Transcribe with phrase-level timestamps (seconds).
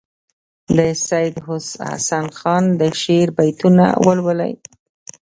[0.77, 4.53] د سیدحسن خان د شعر بیتونه ولولي.